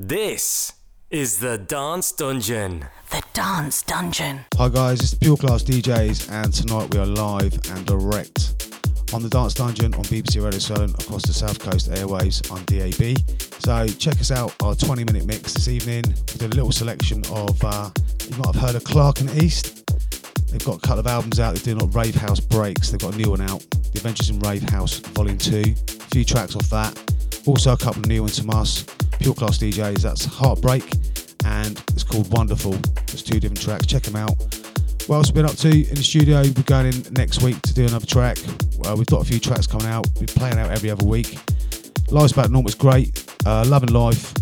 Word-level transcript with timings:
This 0.00 0.74
is 1.10 1.40
the 1.40 1.58
Dance 1.58 2.12
Dungeon. 2.12 2.86
The 3.10 3.20
Dance 3.32 3.82
Dungeon. 3.82 4.44
Hi 4.56 4.68
guys, 4.68 5.00
it's 5.00 5.14
Pure 5.14 5.38
Klass 5.38 5.64
DJs, 5.64 6.30
and 6.30 6.54
tonight 6.54 6.94
we 6.94 7.00
are 7.00 7.04
live 7.04 7.54
and 7.72 7.84
direct 7.84 8.72
on 9.12 9.24
the 9.24 9.28
Dance 9.28 9.54
Dungeon 9.54 9.92
on 9.94 10.04
BBC 10.04 10.36
Radio 10.36 10.60
Solent 10.60 11.02
across 11.02 11.26
the 11.26 11.32
South 11.32 11.58
Coast 11.58 11.90
airwaves 11.90 12.48
on 12.52 12.64
DAB. 12.66 13.18
So 13.60 13.88
check 13.98 14.20
us 14.20 14.30
out, 14.30 14.54
our 14.62 14.76
20 14.76 15.02
minute 15.02 15.26
mix 15.26 15.54
this 15.54 15.66
evening. 15.66 16.04
We 16.06 16.38
did 16.38 16.52
a 16.52 16.54
little 16.54 16.70
selection 16.70 17.24
of, 17.32 17.58
uh, 17.64 17.90
you 18.30 18.36
might 18.36 18.54
have 18.54 18.62
heard 18.62 18.76
of 18.76 18.84
Clark 18.84 19.18
and 19.18 19.42
East. 19.42 19.84
They've 20.52 20.64
got 20.64 20.76
a 20.76 20.80
couple 20.80 21.00
of 21.00 21.08
albums 21.08 21.40
out, 21.40 21.56
they're 21.56 21.74
doing 21.74 21.90
Rave 21.90 22.14
House 22.14 22.38
Breaks, 22.38 22.90
they've 22.90 23.00
got 23.00 23.14
a 23.14 23.16
new 23.16 23.30
one 23.30 23.40
out, 23.40 23.66
The 23.72 23.96
Adventures 23.96 24.30
in 24.30 24.38
Rave 24.38 24.62
House 24.62 25.00
Volume 25.00 25.38
2. 25.38 25.60
A 25.60 25.74
few 26.14 26.24
tracks 26.24 26.54
off 26.54 26.70
that. 26.70 26.96
Also 27.46 27.72
a 27.72 27.76
couple 27.76 28.02
of 28.02 28.06
new 28.06 28.22
ones 28.22 28.38
from 28.38 28.50
us, 28.50 28.84
Pure 29.18 29.34
Klass 29.34 29.58
DJs, 29.58 30.02
that's 30.02 30.24
Heartbreak 30.24 30.84
and 31.44 31.78
it's 31.90 32.04
called 32.04 32.32
Wonderful. 32.32 32.72
There's 33.06 33.22
two 33.22 33.40
different 33.40 33.60
tracks, 33.60 33.86
check 33.86 34.02
them 34.02 34.16
out. 34.16 34.36
What 35.06 35.16
else 35.16 35.28
have 35.28 35.36
we 35.36 35.42
been 35.42 35.50
up 35.50 35.56
to 35.56 35.70
in 35.70 35.94
the 35.94 36.02
studio? 36.02 36.42
We're 36.42 36.62
going 36.64 36.86
in 36.86 37.02
next 37.14 37.42
week 37.42 37.60
to 37.62 37.74
do 37.74 37.86
another 37.86 38.06
track. 38.06 38.38
Uh, 38.84 38.94
we've 38.96 39.06
got 39.06 39.22
a 39.22 39.24
few 39.24 39.40
tracks 39.40 39.66
coming 39.66 39.86
out, 39.86 40.06
we're 40.20 40.26
playing 40.26 40.58
out 40.58 40.70
every 40.70 40.90
other 40.90 41.04
week. 41.04 41.38
Life's 42.10 42.32
back 42.32 42.50
normal, 42.50 42.68
it's 42.68 42.74
great. 42.74 43.24
Uh, 43.46 43.64
loving 43.66 43.90
life, 43.90 44.34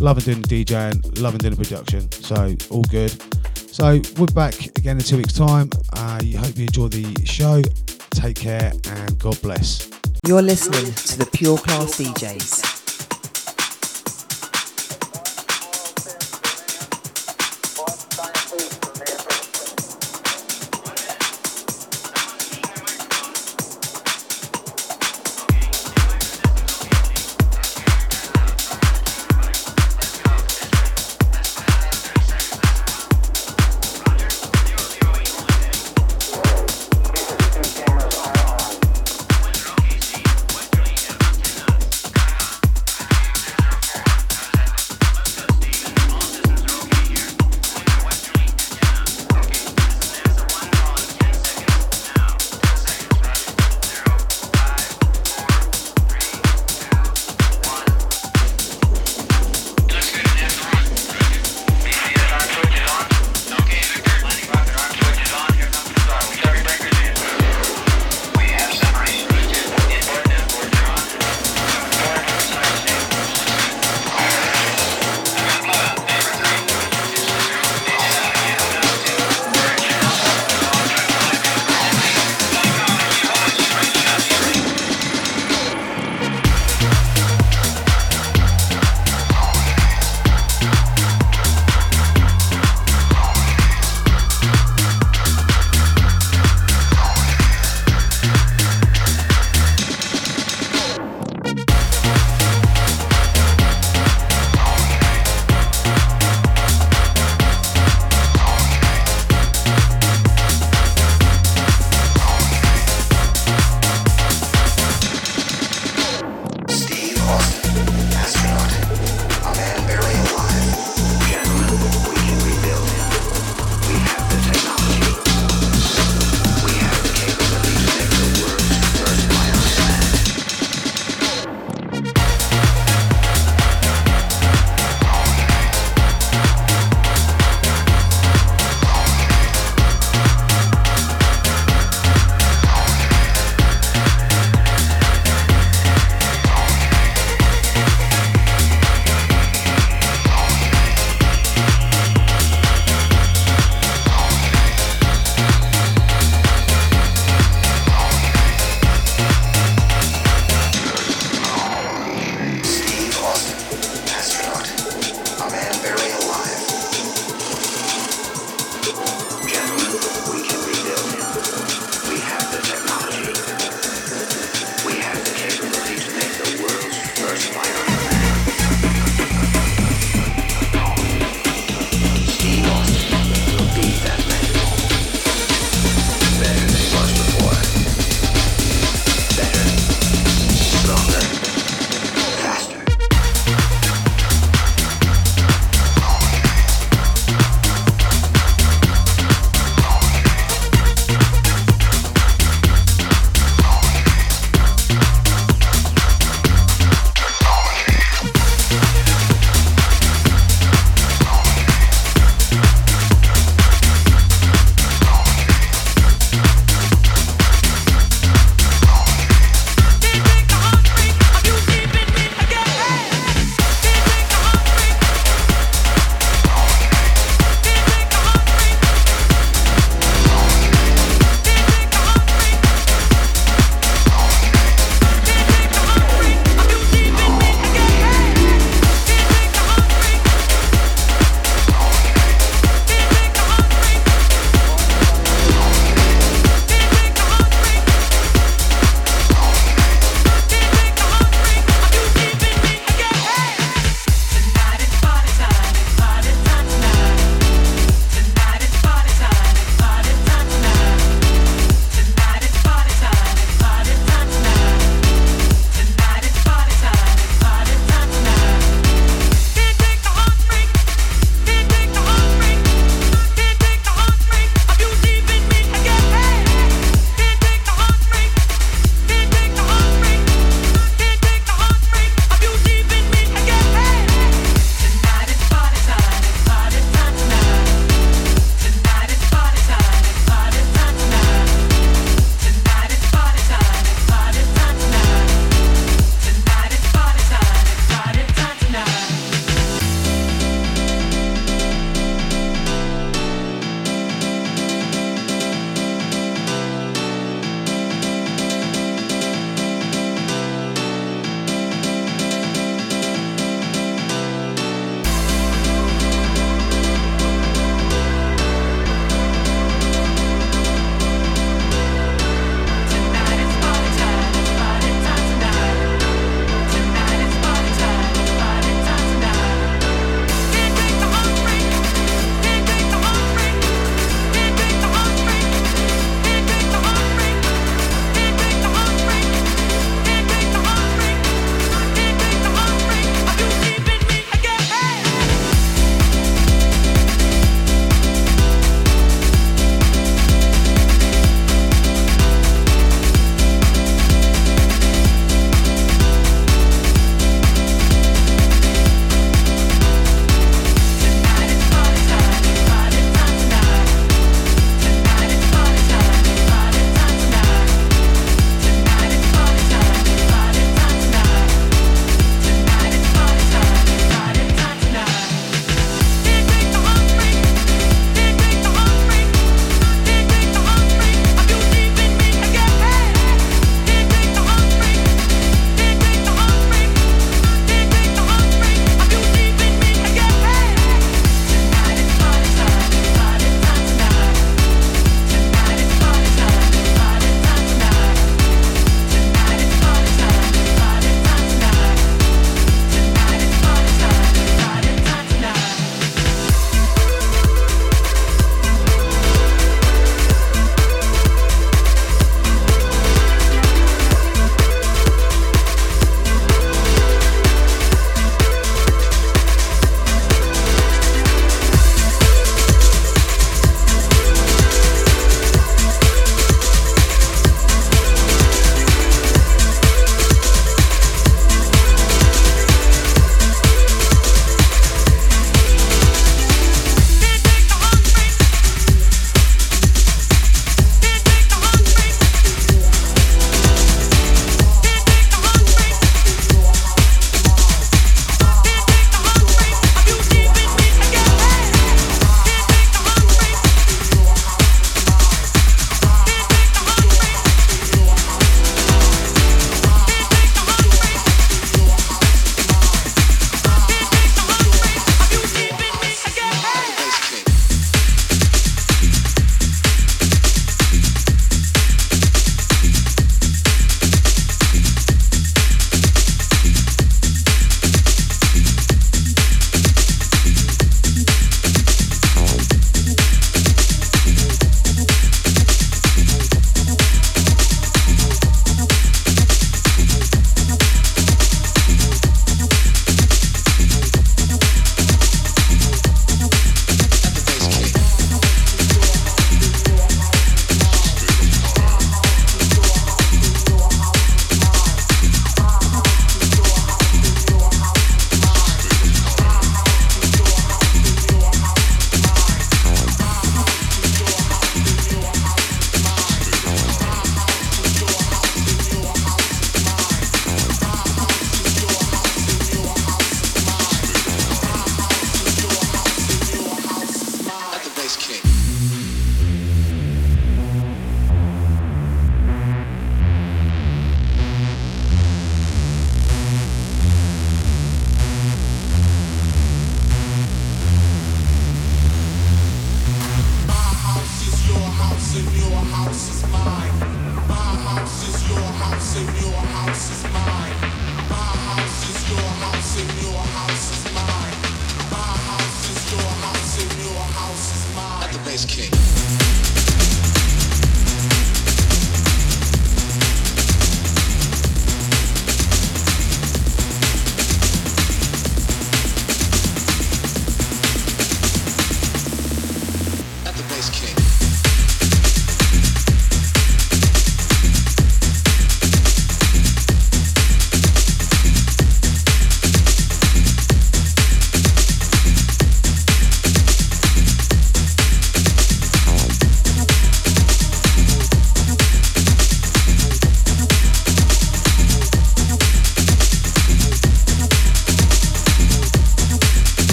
loving 0.00 0.24
doing 0.24 0.42
the 0.42 0.64
DJing, 0.64 1.20
loving 1.20 1.38
doing 1.38 1.54
the 1.54 1.62
production. 1.62 2.10
So, 2.12 2.54
all 2.70 2.84
good. 2.84 3.10
So, 3.56 4.00
we're 4.18 4.26
back 4.26 4.54
again 4.78 4.96
in 4.96 5.02
two 5.02 5.16
weeks' 5.16 5.32
time. 5.32 5.70
I 5.94 6.18
uh, 6.18 6.38
hope 6.38 6.56
you 6.56 6.64
enjoy 6.64 6.88
the 6.88 7.24
show. 7.24 7.62
Take 8.10 8.36
care 8.36 8.72
and 8.90 9.18
God 9.18 9.40
bless. 9.42 9.90
You're 10.26 10.42
listening 10.42 10.92
to 10.92 11.18
the 11.18 11.26
Pure 11.32 11.58
Klass 11.58 11.98
DJs. 11.98 12.69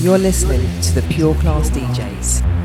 You're 0.00 0.16
listening 0.16 0.60
to 0.82 0.94
the 0.94 1.02
Pure 1.12 1.34
Klass 1.34 1.70
DJs. 1.70 2.57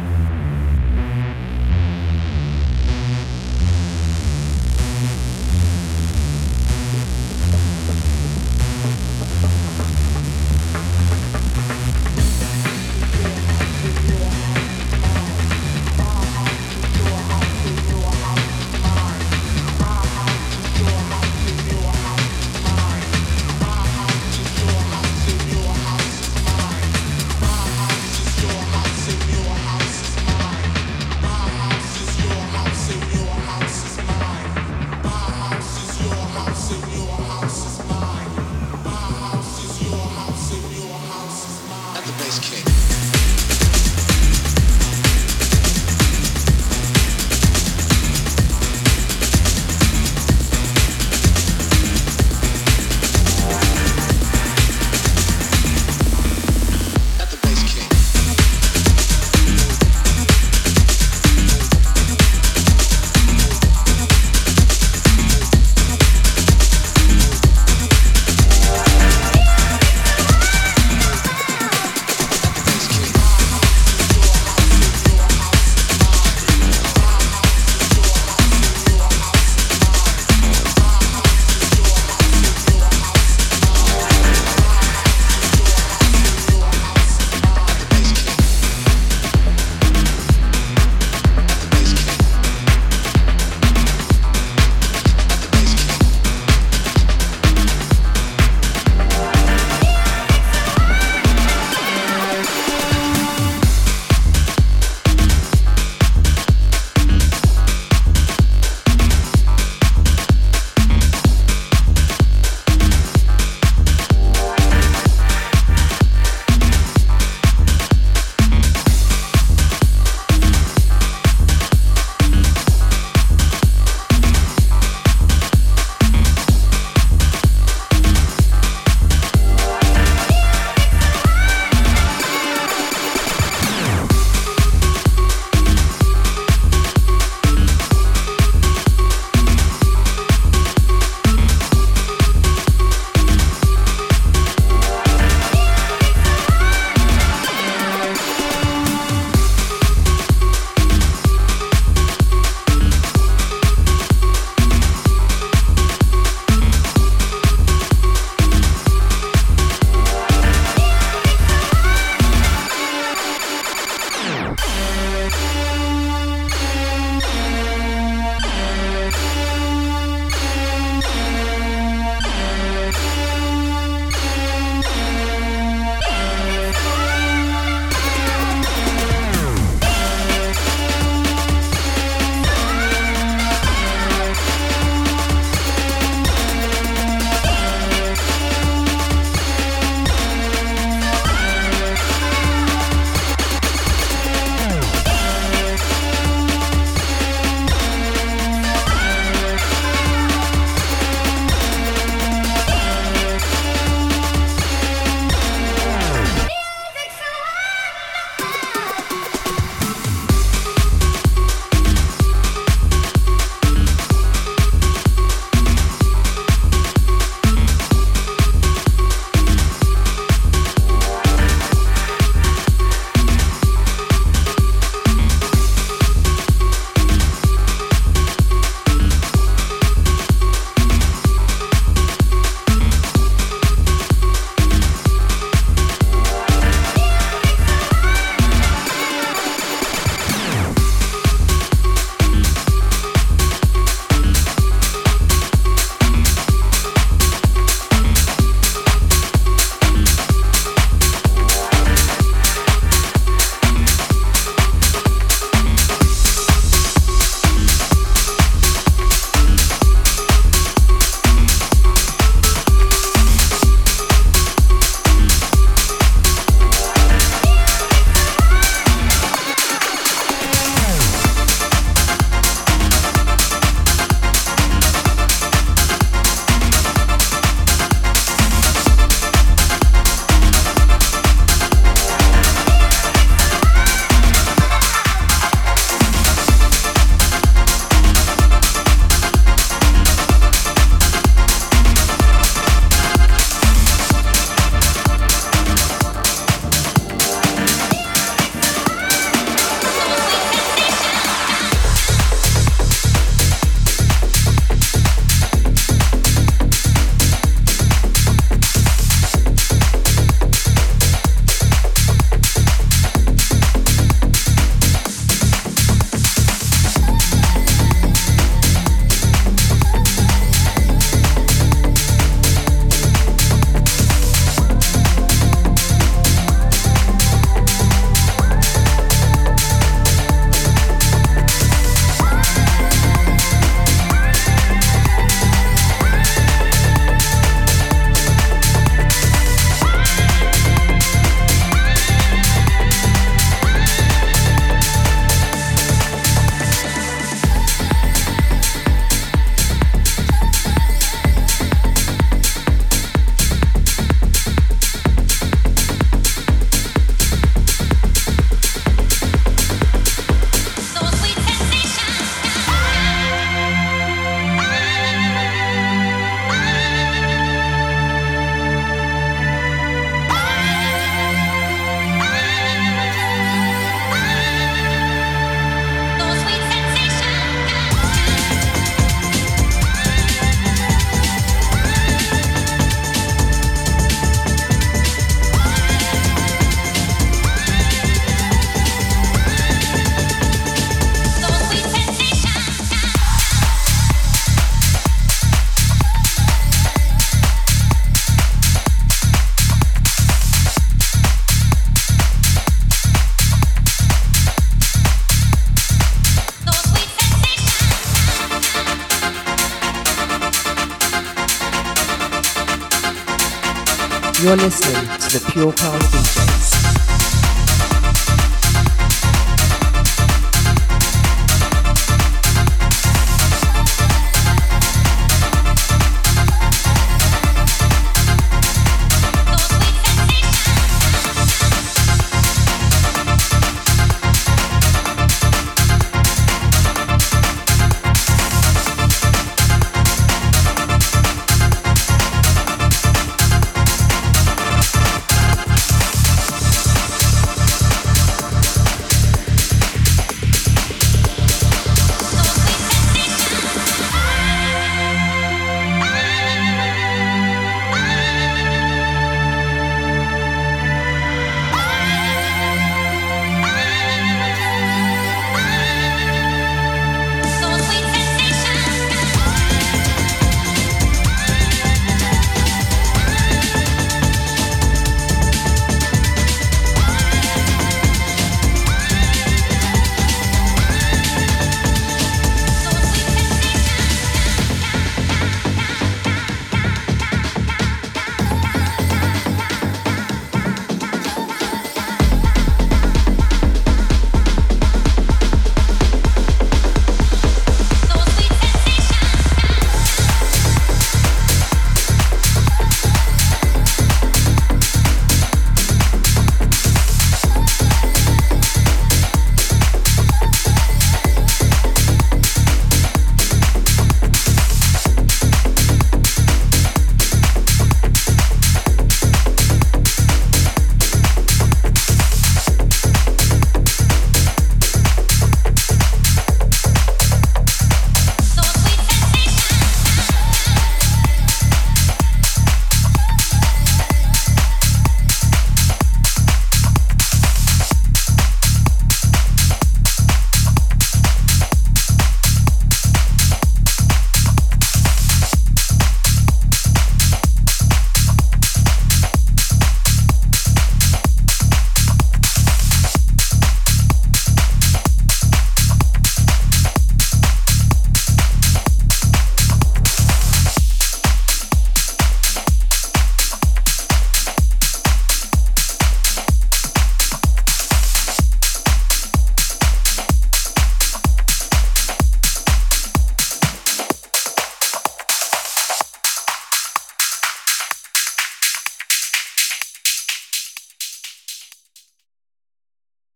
Pure 415.54 415.72
Klass 415.74 416.10
DJs. 416.10 416.53